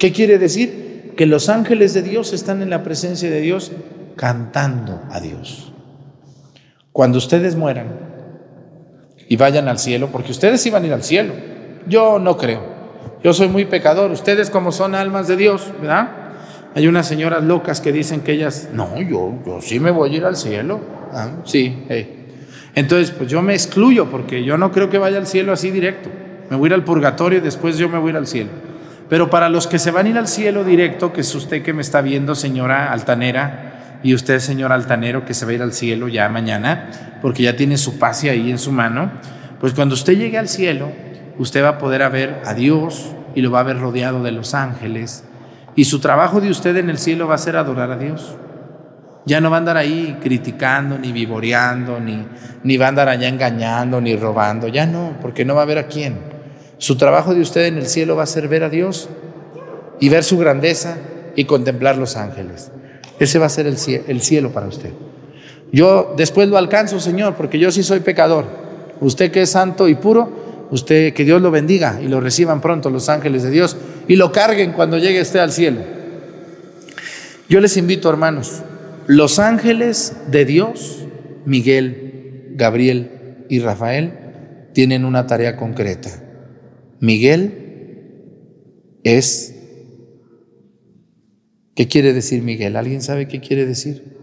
[0.00, 1.14] ¿Qué quiere decir?
[1.16, 3.70] Que los ángeles de Dios están en la presencia de Dios
[4.16, 5.72] cantando a Dios.
[6.92, 7.86] Cuando ustedes mueran
[9.28, 11.34] y vayan al cielo, porque ustedes iban a ir al cielo,
[11.86, 12.62] yo no creo.
[13.22, 14.10] Yo soy muy pecador.
[14.10, 16.08] Ustedes como son almas de Dios, ¿verdad?
[16.74, 20.16] Hay unas señoras locas que dicen que ellas, no, yo, yo sí me voy a
[20.16, 20.80] ir al cielo.
[21.12, 21.86] Ah, sí,
[22.74, 26.10] entonces pues yo me excluyo porque yo no creo que vaya al cielo así directo.
[26.50, 28.50] Me voy a ir al purgatorio y después yo me voy a ir al cielo.
[29.08, 31.72] Pero para los que se van a ir al cielo directo, que es usted que
[31.72, 33.65] me está viendo, señora altanera,
[34.06, 37.56] y usted, señor altanero, que se va a ir al cielo ya mañana, porque ya
[37.56, 39.10] tiene su pase ahí en su mano,
[39.58, 40.92] pues cuando usted llegue al cielo,
[41.40, 44.54] usted va a poder ver a Dios y lo va a ver rodeado de los
[44.54, 45.24] ángeles.
[45.74, 48.36] Y su trabajo de usted en el cielo va a ser adorar a Dios.
[49.24, 52.28] Ya no va a andar ahí criticando, ni vivoreando, ni,
[52.62, 54.68] ni va a andar allá engañando, ni robando.
[54.68, 56.20] Ya no, porque no va a ver a quién.
[56.78, 59.08] Su trabajo de usted en el cielo va a ser ver a Dios
[59.98, 60.96] y ver su grandeza
[61.34, 62.70] y contemplar los ángeles.
[63.18, 64.90] Ese va a ser el cielo, para usted.
[65.72, 68.46] Yo después lo alcanzo, Señor, porque yo sí soy pecador.
[69.00, 72.90] Usted que es santo y puro, usted que Dios lo bendiga y lo reciban pronto
[72.90, 73.76] los ángeles de Dios
[74.08, 75.80] y lo carguen cuando llegue usted al cielo.
[77.48, 78.62] Yo les invito, hermanos,
[79.06, 81.04] los ángeles de Dios,
[81.44, 84.12] Miguel, Gabriel y Rafael,
[84.72, 86.10] tienen una tarea concreta
[87.00, 87.66] Miguel
[89.02, 89.52] es...
[91.76, 92.74] ¿Qué quiere decir Miguel?
[92.74, 94.16] ¿Alguien sabe qué quiere decir?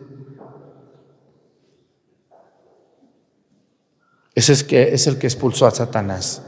[4.34, 6.42] Ese es, que, es el que expulsó a Satanás.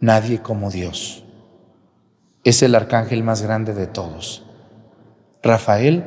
[0.00, 1.24] Nadie como Dios.
[2.44, 4.46] Es el arcángel más grande de todos.
[5.42, 6.04] Rafael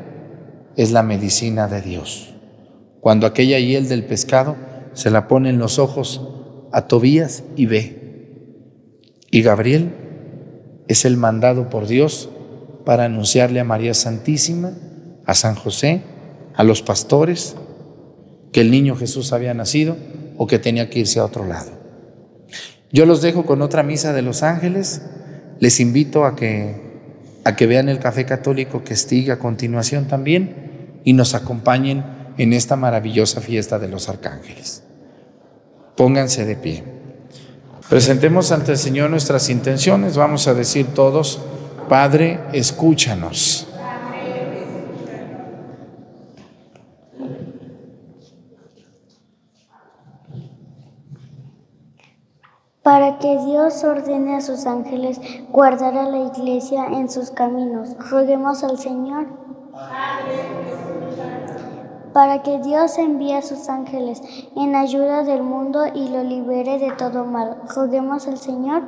[0.78, 2.36] es la medicina de Dios.
[3.02, 4.56] Cuando aquella hiel del pescado
[4.94, 6.22] se la pone en los ojos
[6.72, 9.12] a Tobías y ve.
[9.30, 9.94] Y Gabriel
[10.88, 12.30] es el mandado por Dios
[12.86, 14.72] para anunciarle a María Santísima,
[15.26, 16.04] a San José,
[16.56, 17.56] a los pastores,
[18.52, 19.98] que el niño Jesús había nacido
[20.38, 21.72] o que tenía que irse a otro lado.
[22.92, 25.02] Yo los dejo con otra misa de los ángeles.
[25.60, 26.76] Les invito a que,
[27.44, 32.06] a que vean el café católico que sigue a continuación también y nos acompañen
[32.38, 34.84] en esta maravillosa fiesta de los arcángeles.
[35.98, 36.84] Pónganse de pie.
[37.90, 40.18] Presentemos ante el Señor nuestras intenciones.
[40.18, 41.40] Vamos a decir todos,
[41.90, 43.68] Padre, escúchanos.
[52.82, 55.20] Para que Dios ordene a sus ángeles
[55.50, 57.96] guardar a la iglesia en sus caminos.
[58.10, 59.28] Roguemos al Señor
[62.16, 64.22] para que Dios envíe a sus ángeles
[64.56, 67.58] en ayuda del mundo y lo libere de todo mal.
[67.76, 68.84] Roguemos al Señor.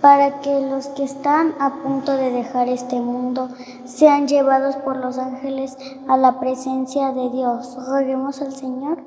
[0.00, 3.48] Para que los que están a punto de dejar este mundo
[3.84, 5.76] sean llevados por los ángeles
[6.08, 7.76] a la presencia de Dios.
[7.88, 9.02] Roguemos al Señor.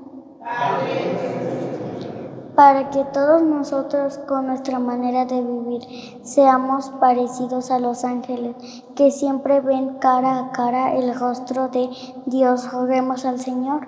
[2.55, 5.81] Para que todos nosotros con nuestra manera de vivir
[6.23, 8.55] seamos parecidos a los ángeles
[8.95, 11.89] que siempre ven cara a cara el rostro de
[12.25, 12.71] Dios.
[12.71, 13.87] Roguemos al Señor.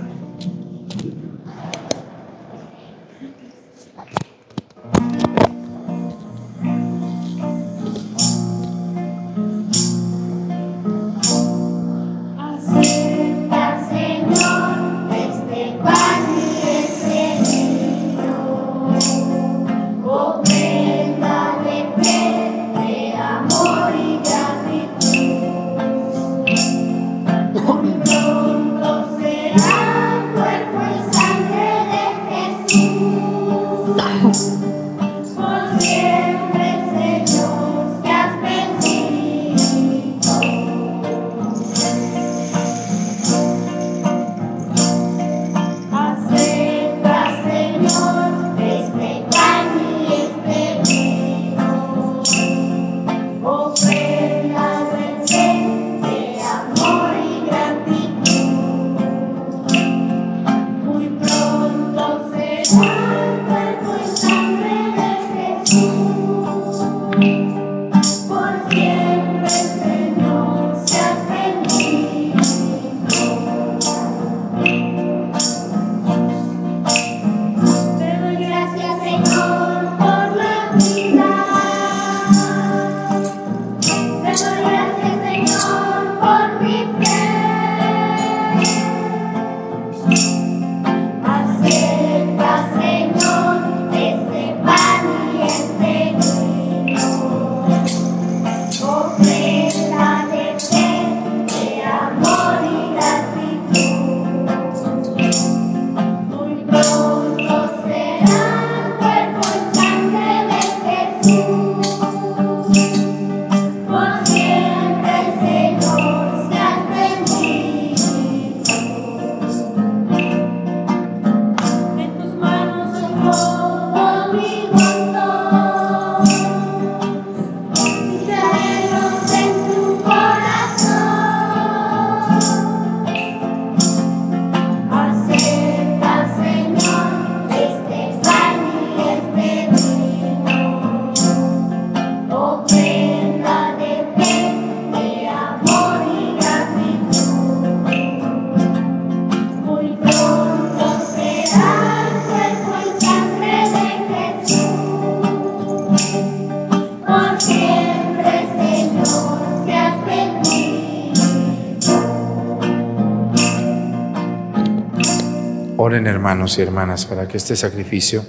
[166.31, 168.23] Hermanos y hermanas para que este sacrificio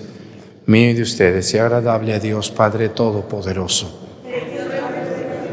[0.66, 3.96] mío y de ustedes sea agradable a Dios Padre Todopoderoso.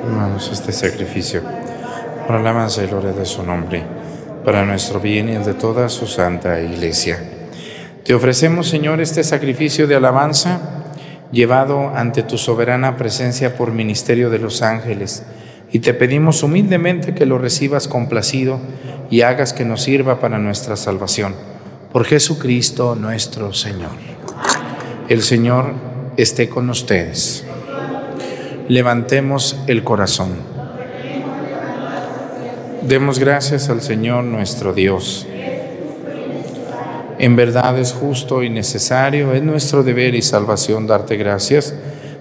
[0.03, 1.43] Hermanos, este sacrificio
[2.25, 3.83] para la alabanza y gloria de su nombre,
[4.43, 7.19] para nuestro bien y el de toda su santa iglesia.
[8.03, 10.59] Te ofrecemos, Señor, este sacrificio de alabanza
[11.31, 15.21] llevado ante tu soberana presencia por ministerio de los ángeles,
[15.71, 18.59] y te pedimos humildemente que lo recibas complacido
[19.11, 21.48] y hagas que nos sirva para nuestra salvación
[21.91, 23.89] por Jesucristo nuestro Señor.
[25.07, 25.73] El Señor
[26.17, 27.43] esté con ustedes.
[28.67, 30.29] Levantemos el corazón.
[32.83, 35.25] Demos gracias al Señor nuestro Dios.
[37.17, 41.73] En verdad es justo y necesario, es nuestro deber y salvación darte gracias,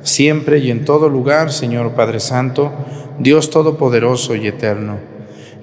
[0.03, 2.73] siempre y en todo lugar, Señor Padre Santo,
[3.19, 4.99] Dios Todopoderoso y Eterno,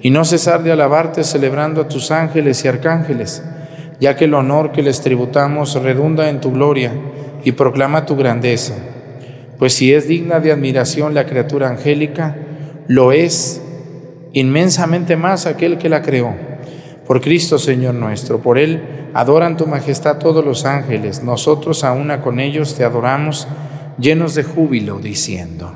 [0.00, 3.42] y no cesar de alabarte celebrando a tus ángeles y arcángeles
[4.00, 6.92] ya que el honor que les tributamos redunda en tu gloria
[7.44, 8.74] y proclama tu grandeza.
[9.58, 12.36] Pues si es digna de admiración la criatura angélica,
[12.88, 13.62] lo es
[14.32, 16.34] inmensamente más aquel que la creó.
[17.06, 18.82] Por Cristo Señor nuestro, por Él
[19.14, 23.48] adoran tu majestad todos los ángeles, nosotros a una con ellos te adoramos,
[23.98, 25.72] llenos de júbilo, diciendo.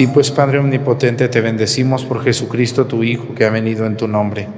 [0.00, 4.08] Ti pues, Padre Omnipotente, te bendecimos por Jesucristo, tu Hijo, que ha venido en tu
[4.08, 4.48] nombre.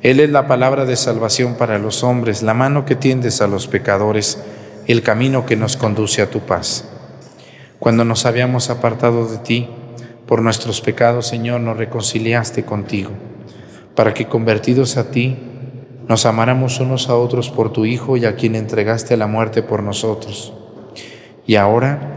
[0.00, 3.68] Él es la palabra de salvación para los hombres, la mano que tiendes a los
[3.68, 4.42] pecadores,
[4.88, 6.88] el camino que nos conduce a tu paz.
[7.78, 9.68] Cuando nos habíamos apartado de ti,
[10.26, 13.12] por nuestros pecados, Señor, nos reconciliaste contigo,
[13.94, 15.38] para que convertidos a ti,
[16.08, 19.84] nos amáramos unos a otros por tu Hijo y a quien entregaste la muerte por
[19.84, 20.52] nosotros.
[21.46, 22.16] Y ahora,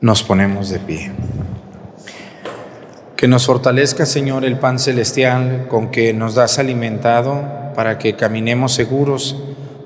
[0.00, 1.12] Nos ponemos de pie.
[3.16, 8.72] Que nos fortalezca, Señor, el pan celestial con que nos das alimentado para que caminemos
[8.72, 9.36] seguros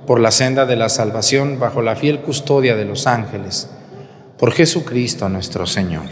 [0.07, 3.69] por la senda de la salvación bajo la fiel custodia de los ángeles.
[4.39, 6.05] Por Jesucristo nuestro Señor.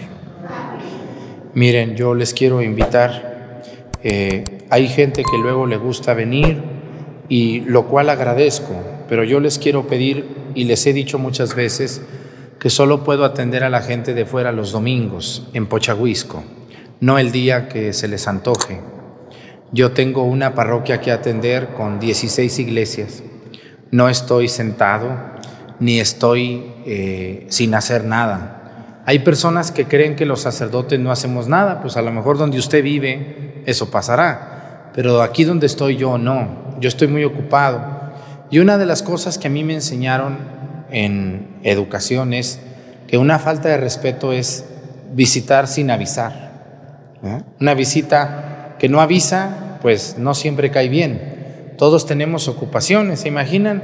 [1.55, 3.63] Miren, yo les quiero invitar.
[4.03, 6.61] Eh, hay gente que luego le gusta venir
[7.29, 8.75] y lo cual agradezco,
[9.09, 10.27] pero yo les quiero pedir
[10.57, 12.03] y les he dicho muchas veces,
[12.63, 16.45] que solo puedo atender a la gente de fuera los domingos en Pochahuisco,
[17.01, 18.81] no el día que se les antoje.
[19.73, 23.25] Yo tengo una parroquia que atender con 16 iglesias.
[23.91, 25.09] No estoy sentado
[25.81, 29.03] ni estoy eh, sin hacer nada.
[29.07, 32.61] Hay personas que creen que los sacerdotes no hacemos nada, pues a lo mejor donde
[32.61, 38.13] usted vive eso pasará, pero aquí donde estoy yo no, yo estoy muy ocupado.
[38.53, 40.62] Y una de las cosas que a mí me enseñaron
[40.93, 42.61] en educación es
[43.09, 44.65] que una falta de respeto es
[45.13, 46.53] visitar sin avisar.
[47.61, 51.75] Una visita que no avisa, pues no siempre cae bien.
[51.79, 53.83] Todos tenemos ocupaciones, ¿se imaginan?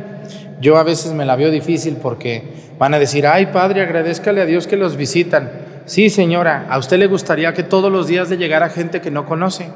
[0.60, 2.42] Yo a veces me la veo difícil porque
[2.78, 5.50] van a decir, ay padre, agradezcale a Dios que los visitan.
[5.84, 9.24] Sí, señora, ¿a usted le gustaría que todos los días le llegara gente que no
[9.24, 9.70] conoce?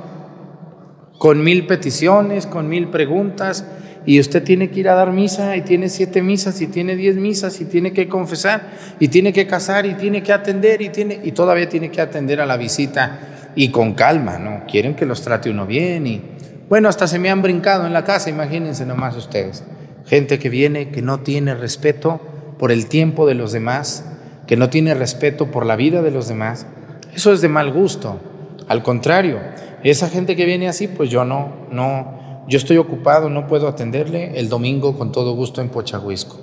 [1.18, 3.64] Con mil peticiones, con mil preguntas,
[4.04, 7.16] y usted tiene que ir a dar misa y tiene siete misas y tiene diez
[7.16, 11.20] misas y tiene que confesar y tiene que casar y tiene que atender y, tiene,
[11.22, 14.64] y todavía tiene que atender a la visita y con calma, ¿no?
[14.66, 16.22] Quieren que los trate uno bien y
[16.68, 19.62] Bueno, hasta se me han brincado en la casa, imagínense nomás ustedes.
[20.06, 22.20] Gente que viene, que no tiene respeto
[22.58, 24.04] por el tiempo de los demás,
[24.46, 26.66] que no tiene respeto por la vida de los demás.
[27.14, 28.20] Eso es de mal gusto.
[28.68, 29.38] Al contrario,
[29.84, 34.38] esa gente que viene así, pues yo no, no, yo estoy ocupado, no puedo atenderle
[34.38, 36.40] el domingo con todo gusto en Pochahuisco.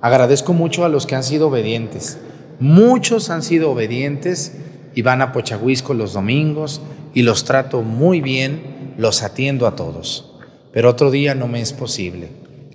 [0.00, 2.18] Agradezco mucho a los que han sido obedientes.
[2.58, 4.56] Muchos han sido obedientes
[4.94, 6.80] y van a Pochahuisco los domingos
[7.14, 10.32] y los trato muy bien, los atiendo a todos.
[10.72, 12.28] Pero otro día no me es posible.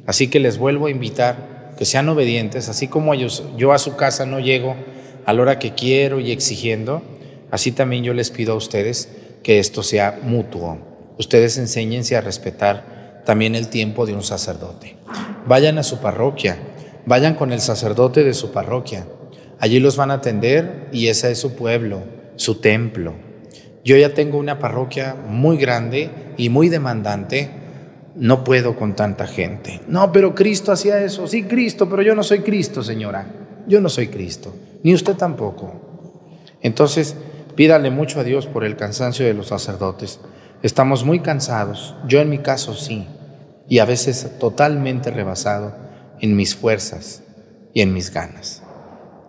[0.06, 3.96] Así que les vuelvo a invitar que sean obedientes, así como ellos, yo a su
[3.96, 4.76] casa no llego
[5.26, 7.02] a la hora que quiero y exigiendo,
[7.52, 9.10] así también yo les pido a ustedes
[9.44, 10.95] que esto sea mutuo.
[11.18, 14.98] Ustedes enséñense a respetar también el tiempo de un sacerdote.
[15.48, 16.58] Vayan a su parroquia,
[17.06, 19.06] vayan con el sacerdote de su parroquia.
[19.60, 22.04] Allí los van a atender y ese es su pueblo,
[22.36, 23.14] su templo.
[23.84, 27.52] Yo ya tengo una parroquia muy grande y muy demandante.
[28.16, 29.82] No puedo con tanta gente.
[29.88, 31.28] No, pero Cristo hacía eso.
[31.28, 33.28] Sí, Cristo, pero yo no soy Cristo, señora.
[33.68, 34.54] Yo no soy Cristo.
[34.84, 35.74] Ni usted tampoco.
[36.62, 37.16] Entonces,
[37.56, 40.20] pídale mucho a Dios por el cansancio de los sacerdotes.
[40.66, 41.94] Estamos muy cansados.
[42.08, 43.06] Yo en mi caso sí.
[43.70, 45.76] Y a veces totalmente rebasado
[46.20, 47.22] en mis fuerzas
[47.76, 48.64] y en mis ganas.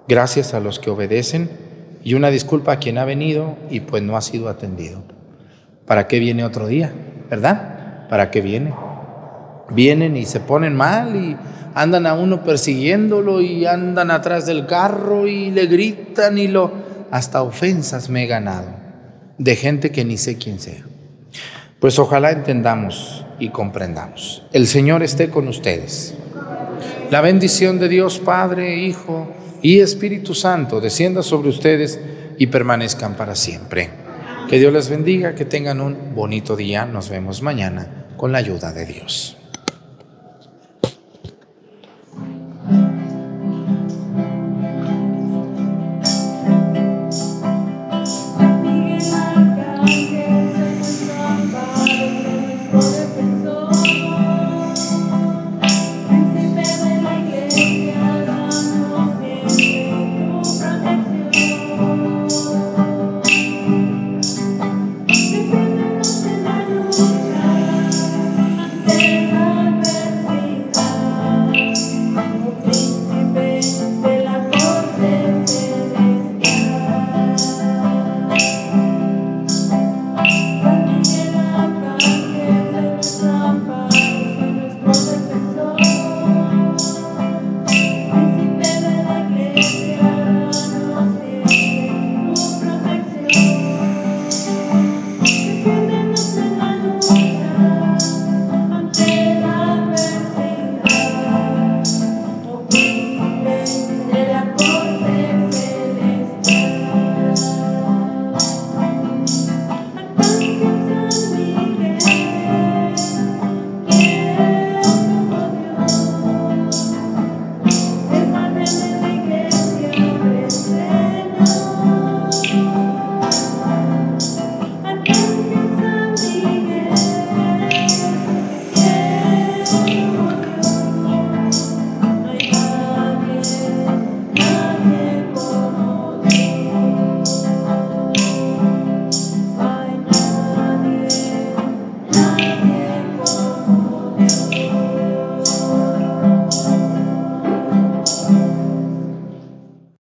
[0.09, 1.51] Gracias a los que obedecen
[2.03, 5.03] y una disculpa a quien ha venido y pues no ha sido atendido.
[5.85, 6.91] ¿Para qué viene otro día?
[7.29, 8.09] ¿Verdad?
[8.09, 8.73] ¿Para qué viene?
[9.69, 11.37] Vienen y se ponen mal y
[11.75, 16.73] andan a uno persiguiéndolo y andan atrás del carro y le gritan y lo...
[17.11, 18.69] Hasta ofensas me he ganado
[19.37, 20.96] de gente que ni sé quién sea.
[21.81, 24.43] Pues ojalá entendamos y comprendamos.
[24.53, 26.15] El Señor esté con ustedes.
[27.11, 29.29] La bendición de Dios Padre, Hijo,
[29.61, 32.01] y Espíritu Santo descienda sobre ustedes
[32.39, 33.91] y permanezcan para siempre.
[34.49, 36.87] Que Dios les bendiga, que tengan un bonito día.
[36.87, 39.37] Nos vemos mañana con la ayuda de Dios.